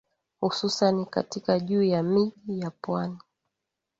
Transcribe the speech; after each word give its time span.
Hususani 0.41 1.05
katika 1.05 1.59
juu 1.59 1.83
ya 1.83 2.03
miji 2.03 2.59
ya 2.59 2.71
pwani 2.71 3.17